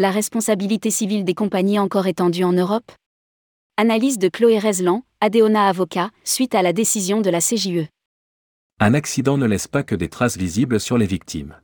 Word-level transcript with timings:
La 0.00 0.12
responsabilité 0.12 0.92
civile 0.92 1.24
des 1.24 1.34
compagnies 1.34 1.80
encore 1.80 2.06
étendue 2.06 2.44
en 2.44 2.52
Europe 2.52 2.92
Analyse 3.76 4.16
de 4.16 4.28
Chloé 4.28 4.60
Rezlan, 4.60 5.02
Adéona 5.20 5.66
Avocat, 5.66 6.12
suite 6.22 6.54
à 6.54 6.62
la 6.62 6.72
décision 6.72 7.20
de 7.20 7.28
la 7.30 7.40
CJE. 7.40 7.88
Un 8.78 8.94
accident 8.94 9.36
ne 9.36 9.44
laisse 9.44 9.66
pas 9.66 9.82
que 9.82 9.96
des 9.96 10.08
traces 10.08 10.36
visibles 10.36 10.78
sur 10.78 10.98
les 10.98 11.06
victimes. 11.06 11.56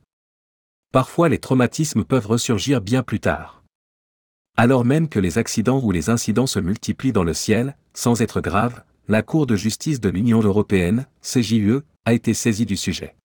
Parfois 0.91 1.29
les 1.29 1.39
traumatismes 1.39 2.03
peuvent 2.03 2.27
ressurgir 2.27 2.81
bien 2.81 3.03
plus 3.03 3.21
tard. 3.21 3.63
Alors 4.57 4.83
même 4.83 5.07
que 5.07 5.19
les 5.19 5.37
accidents 5.37 5.79
ou 5.81 5.91
les 5.91 6.09
incidents 6.09 6.45
se 6.45 6.59
multiplient 6.59 7.13
dans 7.13 7.23
le 7.23 7.33
ciel, 7.33 7.77
sans 7.93 8.21
être 8.21 8.41
graves, 8.41 8.83
la 9.07 9.21
Cour 9.21 9.47
de 9.47 9.55
justice 9.55 10.01
de 10.01 10.09
l'Union 10.09 10.41
européenne, 10.41 11.07
CJUE, 11.21 11.83
a 12.03 12.11
été 12.11 12.33
saisie 12.33 12.65
du 12.65 12.75
sujet. 12.75 13.15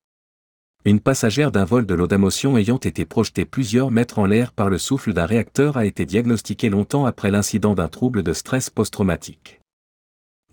Une 0.86 1.00
passagère 1.00 1.52
d'un 1.52 1.66
vol 1.66 1.84
de 1.84 1.92
Laudamotion 1.94 2.56
ayant 2.56 2.78
été 2.78 3.04
projetée 3.04 3.44
plusieurs 3.44 3.90
mètres 3.90 4.18
en 4.18 4.24
l'air 4.24 4.50
par 4.50 4.70
le 4.70 4.78
souffle 4.78 5.12
d'un 5.12 5.26
réacteur 5.26 5.76
a 5.76 5.84
été 5.84 6.06
diagnostiquée 6.06 6.70
longtemps 6.70 7.04
après 7.04 7.30
l'incident 7.30 7.74
d'un 7.74 7.88
trouble 7.88 8.22
de 8.22 8.32
stress 8.32 8.70
post-traumatique. 8.70 9.60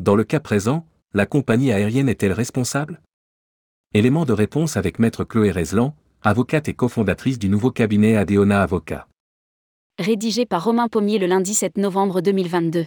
Dans 0.02 0.16
le 0.16 0.26
cas 0.26 0.42
présent, 0.42 0.86
la 1.14 1.26
compagnie 1.26 1.72
aérienne 1.72 2.10
est-elle 2.10 2.34
responsable? 2.34 3.02
Élément 3.94 4.26
de 4.26 4.34
réponse 4.34 4.76
avec 4.76 5.00
maître 5.00 5.24
Chloé 5.24 5.50
Rezlan, 5.50 5.96
avocate 6.22 6.68
et 6.68 6.74
cofondatrice 6.74 7.40
du 7.40 7.48
nouveau 7.48 7.72
cabinet 7.72 8.18
Adéona 8.18 8.62
Avocat. 8.62 9.08
Rédigé 9.98 10.46
par 10.46 10.66
Romain 10.66 10.90
Pommier 10.90 11.20
le 11.20 11.28
lundi 11.28 11.54
7 11.54 11.78
novembre 11.78 12.20
2022. 12.20 12.86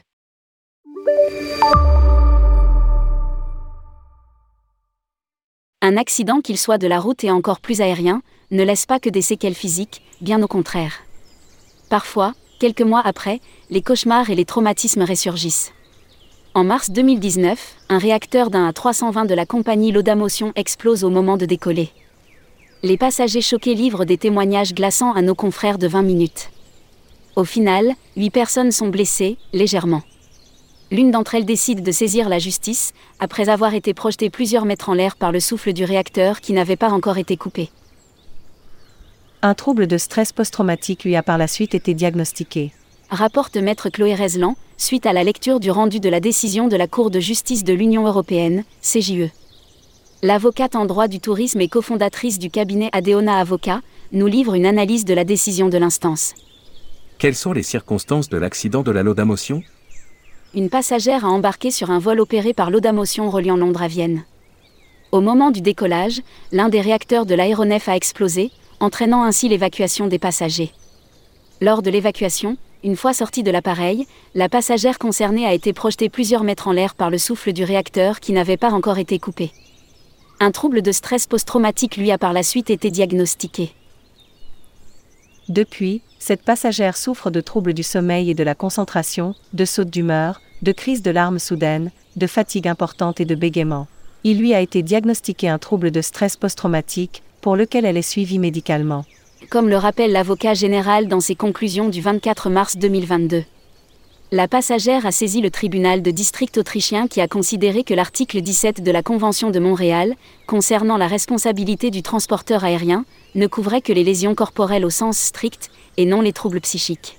Un 5.82 5.96
accident 5.96 6.42
qu'il 6.42 6.58
soit 6.58 6.76
de 6.76 6.86
la 6.86 7.00
route 7.00 7.24
et 7.24 7.30
encore 7.30 7.58
plus 7.58 7.80
aérien, 7.80 8.20
ne 8.50 8.62
laisse 8.62 8.84
pas 8.84 9.00
que 9.00 9.08
des 9.08 9.22
séquelles 9.22 9.54
physiques, 9.54 10.02
bien 10.20 10.42
au 10.42 10.46
contraire. 10.46 11.00
Parfois, 11.88 12.34
quelques 12.58 12.82
mois 12.82 13.00
après, 13.02 13.40
les 13.70 13.80
cauchemars 13.80 14.28
et 14.28 14.34
les 14.34 14.44
traumatismes 14.44 15.04
ressurgissent. 15.04 15.72
En 16.52 16.64
mars 16.64 16.90
2019, 16.90 17.76
un 17.88 17.96
réacteur 17.96 18.50
d'un 18.50 18.68
A320 18.70 19.26
de 19.26 19.34
la 19.34 19.46
compagnie 19.46 19.90
Laudamotion 19.90 20.52
explose 20.54 21.02
au 21.02 21.08
moment 21.08 21.38
de 21.38 21.46
décoller. 21.46 21.88
Les 22.82 22.98
passagers 22.98 23.40
choqués 23.40 23.74
livrent 23.74 24.04
des 24.04 24.18
témoignages 24.18 24.74
glaçants 24.74 25.14
à 25.14 25.22
nos 25.22 25.34
confrères 25.34 25.78
de 25.78 25.86
20 25.86 26.02
minutes. 26.02 26.50
Au 27.36 27.44
final, 27.44 27.94
8 28.18 28.28
personnes 28.28 28.72
sont 28.72 28.88
blessées, 28.88 29.38
légèrement 29.54 30.02
l'une 30.90 31.10
d'entre 31.10 31.34
elles 31.34 31.44
décide 31.44 31.82
de 31.82 31.92
saisir 31.92 32.28
la 32.28 32.38
justice, 32.38 32.92
après 33.18 33.48
avoir 33.48 33.74
été 33.74 33.94
projetée 33.94 34.30
plusieurs 34.30 34.64
mètres 34.64 34.88
en 34.88 34.94
l'air 34.94 35.16
par 35.16 35.32
le 35.32 35.40
souffle 35.40 35.72
du 35.72 35.84
réacteur 35.84 36.40
qui 36.40 36.52
n'avait 36.52 36.76
pas 36.76 36.90
encore 36.90 37.18
été 37.18 37.36
coupé. 37.36 37.70
Un 39.42 39.54
trouble 39.54 39.86
de 39.86 39.96
stress 39.96 40.32
post-traumatique 40.32 41.04
lui 41.04 41.16
a 41.16 41.22
par 41.22 41.38
la 41.38 41.46
suite 41.46 41.74
été 41.74 41.94
diagnostiqué. 41.94 42.72
Rapporte 43.10 43.56
maître 43.56 43.88
Chloé 43.88 44.14
Rezlan, 44.14 44.56
suite 44.76 45.06
à 45.06 45.12
la 45.12 45.24
lecture 45.24 45.60
du 45.60 45.70
rendu 45.70 45.98
de 45.98 46.08
la 46.08 46.20
décision 46.20 46.68
de 46.68 46.76
la 46.76 46.86
Cour 46.86 47.10
de 47.10 47.20
justice 47.20 47.64
de 47.64 47.72
l'Union 47.72 48.06
européenne, 48.06 48.64
CJE. 48.82 49.30
L'avocate 50.22 50.76
en 50.76 50.84
droit 50.84 51.08
du 51.08 51.18
tourisme 51.18 51.60
et 51.62 51.68
cofondatrice 51.68 52.38
du 52.38 52.50
cabinet 52.50 52.90
Adéona 52.92 53.38
Avocat 53.38 53.80
nous 54.12 54.26
livre 54.26 54.54
une 54.54 54.66
analyse 54.66 55.06
de 55.06 55.14
la 55.14 55.24
décision 55.24 55.68
de 55.68 55.78
l'instance. 55.78 56.34
Quelles 57.18 57.34
sont 57.34 57.52
les 57.52 57.62
circonstances 57.62 58.28
de 58.28 58.36
l'accident 58.36 58.82
de 58.82 58.90
la 58.90 59.02
Laudamotion 59.02 59.62
une 60.54 60.68
passagère 60.68 61.24
a 61.24 61.28
embarqué 61.28 61.70
sur 61.70 61.90
un 61.90 62.00
vol 62.00 62.20
opéré 62.20 62.52
par 62.52 62.70
Laudamotion 62.70 63.30
reliant 63.30 63.56
Londres 63.56 63.82
à 63.82 63.88
Vienne. 63.88 64.24
Au 65.12 65.20
moment 65.20 65.50
du 65.50 65.60
décollage, 65.60 66.22
l'un 66.50 66.68
des 66.68 66.80
réacteurs 66.80 67.24
de 67.24 67.34
l'aéronef 67.34 67.88
a 67.88 67.94
explosé, 67.94 68.50
entraînant 68.80 69.22
ainsi 69.22 69.48
l'évacuation 69.48 70.08
des 70.08 70.18
passagers. 70.18 70.72
Lors 71.60 71.82
de 71.82 71.90
l'évacuation, 71.90 72.56
une 72.82 72.96
fois 72.96 73.12
sortie 73.12 73.42
de 73.42 73.50
l'appareil, 73.50 74.06
la 74.34 74.48
passagère 74.48 74.98
concernée 74.98 75.46
a 75.46 75.52
été 75.52 75.72
projetée 75.72 76.08
plusieurs 76.08 76.42
mètres 76.42 76.66
en 76.66 76.72
l'air 76.72 76.94
par 76.94 77.10
le 77.10 77.18
souffle 77.18 77.52
du 77.52 77.62
réacteur 77.62 78.18
qui 78.18 78.32
n'avait 78.32 78.56
pas 78.56 78.70
encore 78.70 78.98
été 78.98 79.18
coupé. 79.18 79.52
Un 80.40 80.50
trouble 80.50 80.82
de 80.82 80.90
stress 80.90 81.26
post-traumatique 81.26 81.96
lui 81.96 82.10
a 82.10 82.18
par 82.18 82.32
la 82.32 82.42
suite 82.42 82.70
été 82.70 82.90
diagnostiqué. 82.90 83.72
Depuis, 85.50 86.00
cette 86.20 86.44
passagère 86.44 86.96
souffre 86.96 87.28
de 87.28 87.40
troubles 87.40 87.74
du 87.74 87.82
sommeil 87.82 88.30
et 88.30 88.34
de 88.34 88.44
la 88.44 88.54
concentration, 88.54 89.34
de 89.52 89.64
sautes 89.64 89.90
d'humeur, 89.90 90.40
de 90.62 90.70
crises 90.70 91.02
de 91.02 91.10
larmes 91.10 91.40
soudaines, 91.40 91.90
de 92.14 92.28
fatigue 92.28 92.68
importante 92.68 93.20
et 93.20 93.24
de 93.24 93.34
bégaiement. 93.34 93.88
Il 94.22 94.38
lui 94.38 94.54
a 94.54 94.60
été 94.60 94.84
diagnostiqué 94.84 95.48
un 95.48 95.58
trouble 95.58 95.90
de 95.90 96.02
stress 96.02 96.36
post-traumatique, 96.36 97.24
pour 97.40 97.56
lequel 97.56 97.84
elle 97.84 97.96
est 97.96 98.02
suivie 98.02 98.38
médicalement. 98.38 99.04
Comme 99.50 99.68
le 99.68 99.76
rappelle 99.76 100.12
l'avocat 100.12 100.54
général 100.54 101.08
dans 101.08 101.18
ses 101.18 101.34
conclusions 101.34 101.88
du 101.88 102.00
24 102.00 102.48
mars 102.48 102.76
2022. 102.76 103.42
La 104.32 104.46
passagère 104.46 105.06
a 105.06 105.10
saisi 105.10 105.40
le 105.40 105.50
tribunal 105.50 106.02
de 106.02 106.12
district 106.12 106.56
autrichien 106.56 107.08
qui 107.08 107.20
a 107.20 107.26
considéré 107.26 107.82
que 107.82 107.94
l'article 107.94 108.40
17 108.40 108.80
de 108.80 108.90
la 108.92 109.02
Convention 109.02 109.50
de 109.50 109.58
Montréal, 109.58 110.14
concernant 110.46 110.96
la 110.96 111.08
responsabilité 111.08 111.90
du 111.90 112.02
transporteur 112.02 112.62
aérien, 112.62 113.04
ne 113.34 113.48
couvrait 113.48 113.80
que 113.80 113.92
les 113.92 114.04
lésions 114.04 114.36
corporelles 114.36 114.84
au 114.84 114.90
sens 114.90 115.18
strict, 115.18 115.72
et 115.96 116.06
non 116.06 116.20
les 116.20 116.32
troubles 116.32 116.60
psychiques. 116.60 117.18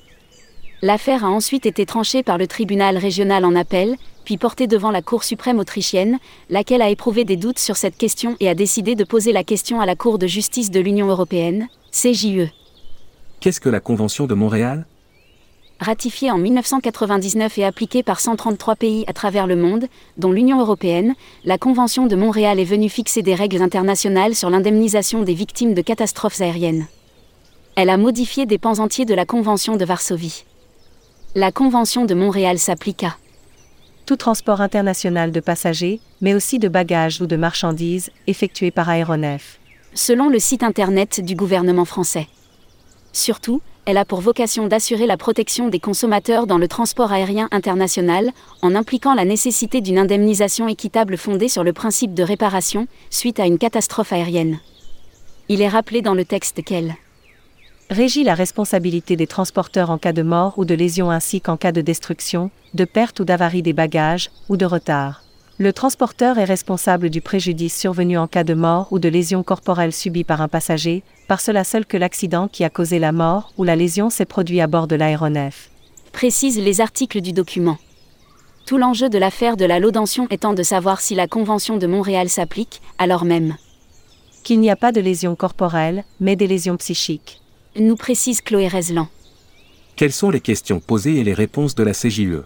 L'affaire 0.82 1.26
a 1.26 1.30
ensuite 1.30 1.66
été 1.66 1.86
tranchée 1.86 2.24
par 2.24 2.38
le 2.38 2.48
tribunal 2.48 2.98
régional 2.98 3.44
en 3.44 3.58
appel, 3.58 3.98
puis 4.24 4.38
portée 4.38 4.68
devant 4.68 4.90
la 4.90 5.02
Cour 5.02 5.26
suprême 5.26 5.60
autrichienne, 5.60 6.18
laquelle 6.50 6.82
a 6.82 6.90
éprouvé 6.90 7.26
des 7.26 7.36
doutes 7.36 7.60
sur 7.60 7.76
cette 7.76 7.98
question 7.98 8.38
et 8.40 8.48
a 8.48 8.56
décidé 8.56 8.96
de 8.96 9.04
poser 9.04 9.34
la 9.34 9.44
question 9.44 9.82
à 9.82 9.86
la 9.86 9.98
Cour 9.98 10.18
de 10.18 10.28
justice 10.28 10.72
de 10.72 10.80
l'Union 10.80 11.08
européenne, 11.08 11.68
CJE. 11.92 12.48
Qu'est-ce 13.42 13.60
que 13.60 13.68
la 13.68 13.82
Convention 13.82 14.28
de 14.28 14.34
Montréal? 14.34 14.86
Ratifiée 15.82 16.32
en 16.32 16.38
1999 16.38 17.58
et 17.58 17.66
appliquée 17.66 18.04
par 18.04 18.20
133 18.20 18.76
pays 18.76 19.04
à 19.08 19.14
travers 19.14 19.48
le 19.48 19.56
monde, 19.56 19.88
dont 20.18 20.32
l'Union 20.32 20.60
européenne, 20.60 21.16
la 21.44 21.58
Convention 21.58 22.06
de 22.06 22.16
Montréal 22.16 22.60
est 22.60 22.66
venue 22.66 22.88
fixer 22.88 23.24
des 23.24 23.36
règles 23.36 23.62
internationales 23.62 24.36
sur 24.36 24.50
l'indemnisation 24.50 25.24
des 25.24 25.34
victimes 25.34 25.74
de 25.74 25.82
catastrophes 25.82 26.40
aériennes. 26.40 26.86
Elle 27.76 27.90
a 27.90 27.98
modifié 27.98 28.46
des 28.46 28.60
pans 28.60 28.80
entiers 28.80 29.06
de 29.06 29.16
la 29.16 29.26
Convention 29.26 29.76
de 29.76 29.84
Varsovie. 29.86 30.46
La 31.34 31.52
Convention 31.52 32.06
de 32.06 32.14
Montréal 32.14 32.60
s'appliqua. 32.60 33.18
Tout 34.06 34.18
transport 34.18 34.62
international 34.62 35.32
de 35.32 35.40
passagers, 35.40 36.00
mais 36.22 36.36
aussi 36.36 36.60
de 36.60 36.68
bagages 36.68 37.22
ou 37.22 37.26
de 37.26 37.38
marchandises, 37.38 38.12
effectué 38.28 38.70
par 38.70 38.90
aéronef. 38.90 39.60
Selon 39.94 40.30
le 40.30 40.40
site 40.40 40.64
internet 40.64 41.22
du 41.22 41.36
gouvernement 41.36 41.86
français. 41.86 42.28
Surtout, 43.14 43.62
elle 43.86 43.98
a 43.98 44.06
pour 44.06 44.22
vocation 44.22 44.68
d'assurer 44.68 45.08
la 45.08 45.18
protection 45.18 45.68
des 45.68 45.80
consommateurs 45.80 46.46
dans 46.46 46.58
le 46.58 46.68
transport 46.68 47.12
aérien 47.12 47.48
international, 47.52 48.32
en 48.62 48.76
impliquant 48.76 49.16
la 49.16 49.26
nécessité 49.26 49.82
d'une 49.82 49.98
indemnisation 49.98 50.68
équitable 50.68 51.18
fondée 51.18 51.48
sur 51.48 51.64
le 51.64 51.74
principe 51.74 52.14
de 52.14 52.24
réparation, 52.24 52.88
suite 53.10 53.40
à 53.40 53.48
une 53.48 53.58
catastrophe 53.58 54.14
aérienne. 54.14 54.60
Il 55.50 55.62
est 55.62 55.68
rappelé 55.68 56.02
dans 56.02 56.14
le 56.14 56.26
texte 56.26 56.64
qu'elle 56.64 56.96
régit 57.90 58.24
la 58.24 58.36
responsabilité 58.36 59.18
des 59.18 59.28
transporteurs 59.28 59.90
en 59.90 59.98
cas 59.98 60.14
de 60.14 60.22
mort 60.22 60.58
ou 60.58 60.64
de 60.64 60.74
lésion 60.74 61.12
ainsi 61.12 61.42
qu'en 61.42 61.58
cas 61.58 61.74
de 61.74 61.82
destruction, 61.82 62.50
de 62.74 62.86
perte 62.86 63.20
ou 63.20 63.26
d'avarie 63.26 63.62
des 63.62 63.74
bagages, 63.74 64.32
ou 64.48 64.56
de 64.56 64.66
retard. 64.66 65.24
Le 65.58 65.74
transporteur 65.74 66.40
est 66.40 66.46
responsable 66.46 67.10
du 67.10 67.22
préjudice 67.22 67.78
survenu 67.78 68.18
en 68.18 68.28
cas 68.28 68.44
de 68.44 68.54
mort 68.54 68.88
ou 68.92 69.00
de 69.00 69.10
lésion 69.10 69.44
corporelle 69.44 69.94
subie 69.94 70.24
par 70.24 70.42
un 70.42 70.48
passager, 70.48 71.04
par 71.28 71.40
cela 71.40 71.64
seul 71.64 71.86
que 71.86 71.98
l'accident 71.98 72.48
qui 72.48 72.64
a 72.64 72.70
causé 72.70 72.98
la 72.98 73.12
mort 73.12 73.54
ou 73.58 73.64
la 73.64 73.76
lésion 73.76 74.10
s'est 74.10 74.26
produit 74.26 74.62
à 74.62 74.68
bord 74.68 74.88
de 74.88 74.96
l'aéronef. 74.96 75.70
Précise 76.12 76.58
les 76.58 76.82
articles 76.82 77.22
du 77.22 77.32
document. 77.32 77.78
Tout 78.66 78.78
l'enjeu 78.78 79.10
de 79.10 79.18
l'affaire 79.18 79.58
de 79.58 79.66
la 79.66 79.80
laudantion 79.80 80.28
étant 80.30 80.54
de 80.54 80.64
savoir 80.64 81.02
si 81.02 81.16
la 81.16 81.28
Convention 81.28 81.78
de 81.78 81.88
Montréal 81.88 82.30
s'applique, 82.30 82.82
alors 82.98 83.26
même 83.26 83.56
qu'il 84.44 84.60
n'y 84.60 84.72
a 84.72 84.76
pas 84.76 84.92
de 84.92 85.02
lésion 85.02 85.36
corporelle, 85.36 86.04
mais 86.20 86.36
des 86.36 86.48
lésions 86.48 86.78
psychiques. 86.78 87.42
Nous 87.76 87.96
précise 87.96 88.42
Chloé 88.42 88.68
Rezlan. 88.68 89.08
Quelles 89.96 90.12
sont 90.12 90.32
les 90.32 90.40
questions 90.40 90.80
posées 90.80 91.18
et 91.18 91.24
les 91.24 91.34
réponses 91.34 91.76
de 91.76 91.84
la 91.84 91.94
CJE 91.94 92.44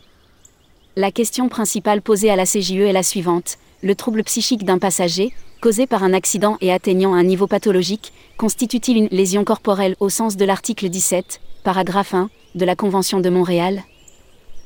la 0.97 1.11
question 1.11 1.49
principale 1.49 2.01
posée 2.01 2.29
à 2.29 2.37
la 2.37 2.45
CJE 2.45 2.71
est 2.71 2.93
la 2.93 3.03
suivante. 3.03 3.57
Le 3.83 3.95
trouble 3.95 4.23
psychique 4.23 4.63
d'un 4.63 4.77
passager, 4.77 5.33
causé 5.59 5.87
par 5.87 6.03
un 6.03 6.13
accident 6.13 6.57
et 6.61 6.71
atteignant 6.71 7.13
un 7.13 7.23
niveau 7.23 7.47
pathologique, 7.47 8.13
constitue-t-il 8.37 8.97
une 8.97 9.09
lésion 9.11 9.43
corporelle 9.43 9.97
au 9.99 10.07
sens 10.07 10.37
de 10.37 10.45
l'article 10.45 10.87
17, 10.87 11.41
paragraphe 11.65 12.13
1, 12.13 12.29
de 12.55 12.65
la 12.65 12.77
Convention 12.77 13.19
de 13.19 13.29
Montréal? 13.29 13.83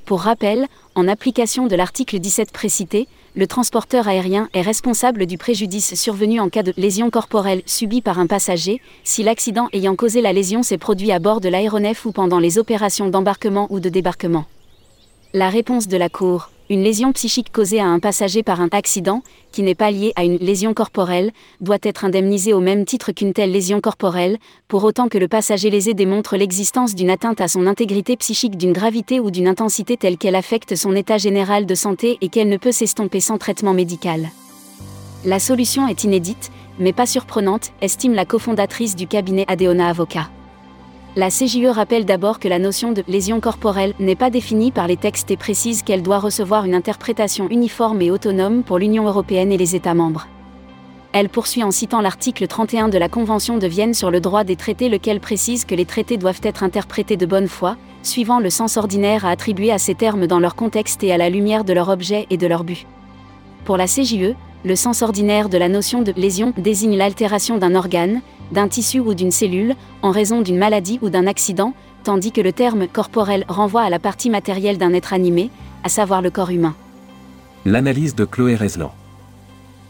Pour 0.06 0.22
rappel, 0.22 0.68
en 0.94 1.08
application 1.08 1.66
de 1.66 1.76
l'article 1.76 2.20
17 2.20 2.52
précité, 2.52 3.08
le 3.36 3.48
transporteur 3.48 4.08
aérien 4.08 4.50
est 4.54 4.62
responsable 4.62 5.26
du 5.26 5.40
préjudice 5.40 5.96
survenu 5.96 6.40
en 6.40 6.50
cas 6.50 6.64
de 6.64 6.74
lésion 6.78 7.10
corporelle 7.10 7.64
subie 7.66 8.02
par 8.02 8.20
un 8.20 8.28
passager, 8.28 8.82
si 9.04 9.24
l'accident 9.24 9.68
ayant 9.74 9.96
causé 9.96 10.22
la 10.22 10.34
lésion 10.34 10.62
s'est 10.62 10.78
produit 10.78 11.12
à 11.12 11.18
bord 11.18 11.42
de 11.42 11.50
l'aéronef 11.50 12.06
ou 12.06 12.12
pendant 12.12 12.40
les 12.40 12.60
opérations 12.60 13.10
d'embarquement 13.10 13.66
ou 13.72 13.80
de 13.80 13.90
débarquement. 13.90 14.46
La 15.36 15.50
réponse 15.50 15.88
de 15.88 15.96
la 15.96 16.10
Cour, 16.10 16.50
Une 16.72 16.82
lésion 16.82 17.14
psychique 17.14 17.52
causée 17.52 17.80
à 17.80 17.86
un 17.86 18.00
passager 18.00 18.42
par 18.42 18.62
un 18.62 18.70
accident, 18.72 19.22
qui 19.52 19.62
n'est 19.62 19.76
pas 19.76 19.92
liée 19.92 20.12
à 20.16 20.24
une 20.24 20.38
lésion 20.38 20.74
corporelle, 20.74 21.32
doit 21.62 21.78
être 21.84 22.04
indemnisée 22.04 22.52
au 22.52 22.60
même 22.60 22.84
titre 22.84 23.12
qu'une 23.12 23.34
telle 23.34 23.52
lésion 23.52 23.80
corporelle, 23.80 24.40
pour 24.68 24.84
autant 24.84 25.08
que 25.08 25.20
le 25.20 25.28
passager 25.28 25.70
lésé 25.70 25.94
démontre 25.94 26.36
l'existence 26.36 26.96
d'une 26.96 27.12
atteinte 27.12 27.42
à 27.42 27.48
son 27.48 27.68
intégrité 27.68 28.18
psychique 28.18 28.58
d'une 28.58 28.74
gravité 28.74 29.20
ou 29.20 29.30
d'une 29.30 29.48
intensité 29.48 29.98
telle 29.98 30.18
qu'elle 30.18 30.36
affecte 30.36 30.76
son 30.76 30.96
état 30.96 31.20
général 31.20 31.68
de 31.68 31.76
santé 31.76 32.18
et 32.22 32.30
qu'elle 32.30 32.50
ne 32.50 32.58
peut 32.58 32.72
s'estomper 32.72 33.20
sans 33.20 33.38
traitement 33.38 33.76
médical. 33.76 34.30
La 35.26 35.40
solution 35.40 35.88
est 35.88 36.04
inédite, 36.04 36.50
mais 36.80 36.94
pas 36.94 37.06
surprenante, 37.06 37.72
estime 37.82 38.16
la 38.16 38.26
cofondatrice 38.26 38.96
du 38.96 39.06
cabinet 39.06 39.46
Adeona 39.48 39.90
Avocat. 39.90 40.32
La 41.16 41.30
CJE 41.30 41.66
rappelle 41.66 42.06
d'abord 42.06 42.40
que 42.40 42.48
la 42.48 42.60
notion 42.60 42.92
de 42.92 43.04
lésion 43.08 43.40
corporelle 43.40 43.96
n'est 44.00 44.16
pas 44.16 44.30
définie 44.30 44.72
par 44.72 44.86
les 44.86 44.96
textes 44.96 45.32
et 45.32 45.38
précise 45.38 45.82
qu'elle 45.82 46.04
doit 46.04 46.20
recevoir 46.20 46.66
une 46.66 46.76
interprétation 46.76 47.50
uniforme 47.50 48.02
et 48.04 48.12
autonome 48.12 48.62
pour 48.62 48.78
l'Union 48.78 49.08
européenne 49.08 49.52
et 49.52 49.58
les 49.58 49.76
États 49.76 49.96
membres. 49.96 50.28
Elle 51.12 51.30
poursuit 51.30 51.64
en 51.64 51.72
citant 51.72 52.02
l'article 52.02 52.46
31 52.46 52.90
de 52.90 53.00
la 53.00 53.10
Convention 53.10 53.58
de 53.58 53.66
Vienne 53.66 53.96
sur 53.96 54.12
le 54.12 54.22
droit 54.22 54.44
des 54.44 54.56
traités 54.56 54.88
lequel 54.88 55.20
précise 55.20 55.66
que 55.66 55.74
les 55.74 55.86
traités 55.86 56.18
doivent 56.18 56.42
être 56.44 56.62
interprétés 56.62 57.18
de 57.18 57.26
bonne 57.26 57.48
foi, 57.48 57.78
suivant 58.04 58.40
le 58.40 58.52
sens 58.52 58.78
ordinaire 58.78 59.26
à 59.26 59.32
attribuer 59.32 59.72
à 59.72 59.80
ces 59.80 59.96
termes 59.96 60.28
dans 60.28 60.40
leur 60.40 60.56
contexte 60.56 61.04
et 61.04 61.12
à 61.12 61.18
la 61.18 61.32
lumière 61.32 61.64
de 61.64 61.74
leur 61.74 61.90
objet 61.90 62.28
et 62.30 62.38
de 62.38 62.46
leur 62.46 62.64
but. 62.64 62.86
Pour 63.66 63.78
la 63.78 63.88
CJE, 63.88 64.36
le 64.66 64.76
sens 64.76 65.02
ordinaire 65.02 65.50
de 65.50 65.58
la 65.58 65.70
notion 65.70 66.02
de 66.02 66.12
lésion 66.12 66.54
désigne 66.58 66.98
l'altération 66.98 67.58
d'un 67.58 67.76
organe, 67.76 68.22
d'un 68.52 68.68
tissu 68.68 69.00
ou 69.00 69.14
d'une 69.14 69.32
cellule, 69.32 69.76
en 70.02 70.12
raison 70.12 70.42
d'une 70.42 70.58
maladie 70.58 71.00
ou 71.02 71.10
d'un 71.10 71.28
accident, 71.28 71.74
tandis 72.04 72.32
que 72.32 72.42
le 72.42 72.52
terme 72.52 72.88
corporel 72.88 73.46
renvoie 73.48 73.84
à 73.84 73.90
la 73.90 74.00
partie 74.00 74.30
matérielle 74.30 74.78
d'un 74.78 74.94
être 74.94 75.14
animé, 75.14 75.50
à 75.84 75.90
savoir 75.90 76.22
le 76.22 76.30
corps 76.30 76.50
humain. 76.50 76.76
L'analyse 77.66 78.16
de 78.16 78.26
Chloé 78.26 78.56
Reslan. 78.56 78.92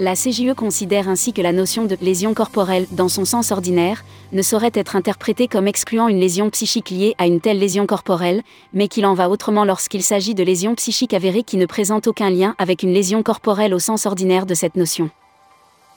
La 0.02 0.16
CJE 0.16 0.54
considère 0.56 1.10
ainsi 1.10 1.34
que 1.34 1.42
la 1.42 1.52
notion 1.52 1.84
de 1.84 1.98
lésion 2.00 2.34
corporelle, 2.34 2.88
dans 2.92 3.10
son 3.10 3.26
sens 3.26 3.52
ordinaire, 3.52 4.06
ne 4.32 4.42
saurait 4.42 4.72
être 4.74 4.96
interprétée 4.96 5.50
comme 5.50 5.68
excluant 5.68 6.08
une 6.08 6.22
lésion 6.22 6.50
psychique 6.50 6.90
liée 6.90 7.16
à 7.18 7.28
une 7.28 7.42
telle 7.42 7.60
lésion 7.60 7.86
corporelle, 7.86 8.42
mais 8.72 8.88
qu'il 8.88 9.06
en 9.06 9.14
va 9.14 9.30
autrement 9.30 9.66
lorsqu'il 9.66 10.02
s'agit 10.02 10.36
de 10.36 10.44
lésions 10.44 10.74
psychiques 10.76 11.14
avérées 11.14 11.44
qui 11.44 11.58
ne 11.58 11.66
présentent 11.66 12.08
aucun 12.08 12.30
lien 12.30 12.56
avec 12.60 12.82
une 12.82 12.94
lésion 12.94 13.24
corporelle 13.24 13.74
au 13.74 13.80
sens 13.80 14.06
ordinaire 14.06 14.46
de 14.46 14.54
cette 14.54 14.78
notion. 14.78 15.10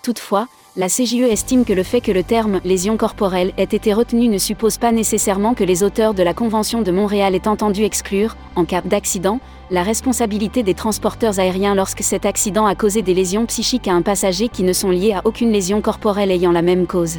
Toutefois, 0.02 0.48
la 0.74 0.88
CJE 0.88 1.28
estime 1.30 1.66
que 1.66 1.74
le 1.74 1.82
fait 1.82 2.00
que 2.00 2.12
le 2.12 2.22
terme 2.22 2.60
lésion 2.64 2.96
corporelle 2.96 3.52
ait 3.58 3.64
été 3.64 3.92
retenu 3.92 4.28
ne 4.28 4.38
suppose 4.38 4.78
pas 4.78 4.90
nécessairement 4.90 5.52
que 5.52 5.64
les 5.64 5.82
auteurs 5.82 6.14
de 6.14 6.22
la 6.22 6.32
Convention 6.32 6.80
de 6.80 6.90
Montréal 6.90 7.34
aient 7.34 7.46
entendu 7.46 7.82
exclure, 7.82 8.36
en 8.56 8.64
cas 8.64 8.80
d'accident, 8.80 9.38
la 9.70 9.82
responsabilité 9.82 10.62
des 10.62 10.72
transporteurs 10.72 11.38
aériens 11.38 11.74
lorsque 11.74 12.02
cet 12.02 12.24
accident 12.24 12.64
a 12.64 12.74
causé 12.74 13.02
des 13.02 13.12
lésions 13.12 13.44
psychiques 13.44 13.88
à 13.88 13.92
un 13.92 14.02
passager 14.02 14.48
qui 14.48 14.62
ne 14.62 14.72
sont 14.72 14.90
liées 14.90 15.12
à 15.12 15.20
aucune 15.26 15.52
lésion 15.52 15.82
corporelle 15.82 16.30
ayant 16.30 16.52
la 16.52 16.62
même 16.62 16.86
cause. 16.86 17.18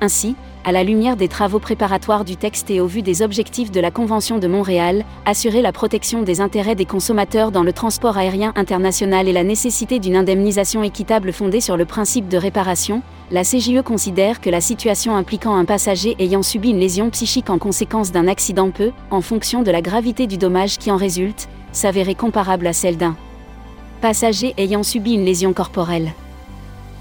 Ainsi, 0.00 0.36
à 0.64 0.70
la 0.70 0.84
lumière 0.84 1.16
des 1.16 1.28
travaux 1.28 1.58
préparatoires 1.58 2.24
du 2.24 2.36
texte 2.36 2.70
et 2.70 2.80
au 2.80 2.86
vu 2.86 3.02
des 3.02 3.22
objectifs 3.22 3.70
de 3.70 3.80
la 3.80 3.90
Convention 3.90 4.38
de 4.38 4.46
Montréal, 4.46 5.04
assurer 5.24 5.62
la 5.62 5.72
protection 5.72 6.22
des 6.22 6.40
intérêts 6.40 6.74
des 6.74 6.84
consommateurs 6.84 7.50
dans 7.50 7.62
le 7.62 7.72
transport 7.72 8.16
aérien 8.16 8.52
international 8.54 9.28
et 9.28 9.32
la 9.32 9.44
nécessité 9.44 9.98
d'une 9.98 10.16
indemnisation 10.16 10.82
équitable 10.82 11.32
fondée 11.32 11.60
sur 11.60 11.76
le 11.76 11.84
principe 11.84 12.28
de 12.28 12.36
réparation, 12.36 13.02
la 13.30 13.42
CJE 13.42 13.82
considère 13.82 14.40
que 14.40 14.50
la 14.50 14.60
situation 14.60 15.16
impliquant 15.16 15.56
un 15.56 15.64
passager 15.64 16.16
ayant 16.18 16.42
subi 16.42 16.70
une 16.70 16.80
lésion 16.80 17.10
psychique 17.10 17.50
en 17.50 17.58
conséquence 17.58 18.12
d'un 18.12 18.28
accident 18.28 18.70
peut, 18.70 18.92
en 19.10 19.20
fonction 19.20 19.62
de 19.62 19.70
la 19.70 19.82
gravité 19.82 20.26
du 20.26 20.38
dommage 20.38 20.78
qui 20.78 20.90
en 20.90 20.96
résulte, 20.96 21.48
s'avérer 21.72 22.14
comparable 22.14 22.66
à 22.66 22.72
celle 22.72 22.96
d'un 22.96 23.16
passager 24.00 24.54
ayant 24.58 24.84
subi 24.84 25.14
une 25.14 25.24
lésion 25.24 25.52
corporelle. 25.52 26.12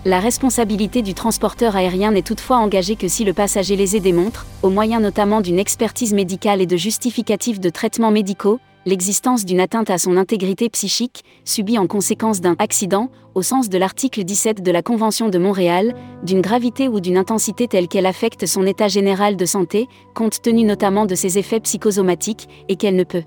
La 0.06 0.20
responsabilité 0.20 1.02
du 1.02 1.14
transporteur 1.14 1.76
aérien 1.76 2.12
n'est 2.12 2.22
toutefois 2.22 2.58
engagée 2.58 2.96
que 2.96 3.08
si 3.08 3.26
le 3.26 3.34
passager 3.34 3.76
lésé 3.76 4.00
démontre, 4.00 4.46
au 4.64 4.70
moyen 4.70 5.00
notamment 5.00 5.42
d'une 5.42 5.60
expertise 5.60 6.14
médicale 6.14 6.62
et 6.62 6.66
de 6.66 6.78
justificatifs 6.78 7.60
de 7.60 7.70
traitements 7.70 8.12
médicaux, 8.12 8.60
l'existence 8.86 9.44
d'une 9.44 9.60
atteinte 9.60 9.90
à 9.90 9.98
son 9.98 10.16
intégrité 10.16 10.70
psychique, 10.70 11.26
subie 11.44 11.78
en 11.78 11.88
conséquence 11.88 12.40
d'un 12.40 12.56
accident, 12.58 13.10
au 13.36 13.42
sens 13.42 13.68
de 13.68 13.78
l'article 13.78 14.24
17 14.24 14.64
de 14.64 14.72
la 14.72 14.82
Convention 14.82 15.28
de 15.28 15.38
Montréal, 15.38 15.94
d'une 16.24 16.42
gravité 16.42 16.88
ou 16.88 17.02
d'une 17.02 17.18
intensité 17.18 17.68
telle 17.68 17.90
qu'elle 17.90 18.06
affecte 18.06 18.46
son 18.46 18.66
état 18.66 18.88
général 18.88 19.36
de 19.36 19.46
santé, 19.46 19.88
compte 20.16 20.42
tenu 20.42 20.64
notamment 20.64 21.06
de 21.06 21.16
ses 21.16 21.38
effets 21.38 21.60
psychosomatiques, 21.60 22.48
et 22.70 22.78
qu'elle 22.78 22.96
ne 22.96 23.04
peut 23.04 23.24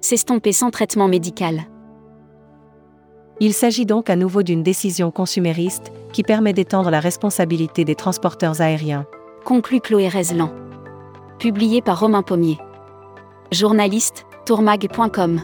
s'estomper 0.00 0.50
sans 0.52 0.70
traitement 0.70 1.06
médical. 1.06 1.68
Il 3.44 3.54
s'agit 3.54 3.86
donc 3.86 4.08
à 4.08 4.14
nouveau 4.14 4.44
d'une 4.44 4.62
décision 4.62 5.10
consumériste 5.10 5.90
qui 6.12 6.22
permet 6.22 6.52
d'étendre 6.52 6.90
la 6.90 7.00
responsabilité 7.00 7.84
des 7.84 7.96
transporteurs 7.96 8.60
aériens. 8.60 9.04
Conclut 9.44 9.80
Chloé 9.80 10.06
Rezlan. 10.08 10.52
Publié 11.40 11.82
par 11.82 11.98
Romain 11.98 12.22
Pommier. 12.22 12.58
Journaliste, 13.50 14.26
tourmag.com. 14.46 15.40